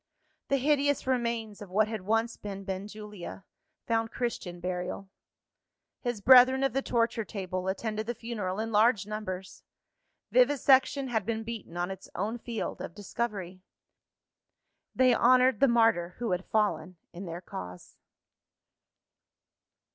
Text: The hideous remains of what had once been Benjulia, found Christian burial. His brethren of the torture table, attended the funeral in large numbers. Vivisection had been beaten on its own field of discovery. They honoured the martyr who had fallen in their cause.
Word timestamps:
The 0.47 0.57
hideous 0.57 1.05
remains 1.05 1.61
of 1.61 1.69
what 1.69 1.87
had 1.87 2.01
once 2.01 2.35
been 2.35 2.63
Benjulia, 2.65 3.45
found 3.85 4.09
Christian 4.09 4.59
burial. 4.59 5.11
His 5.99 6.21
brethren 6.21 6.63
of 6.63 6.73
the 6.73 6.81
torture 6.81 7.23
table, 7.23 7.67
attended 7.67 8.07
the 8.07 8.15
funeral 8.15 8.59
in 8.59 8.71
large 8.71 9.05
numbers. 9.05 9.61
Vivisection 10.31 11.09
had 11.09 11.23
been 11.23 11.43
beaten 11.43 11.77
on 11.77 11.91
its 11.91 12.09
own 12.15 12.39
field 12.39 12.81
of 12.81 12.95
discovery. 12.95 13.61
They 14.95 15.13
honoured 15.13 15.59
the 15.59 15.67
martyr 15.67 16.15
who 16.17 16.31
had 16.31 16.45
fallen 16.45 16.95
in 17.13 17.25
their 17.27 17.39
cause. 17.41 17.97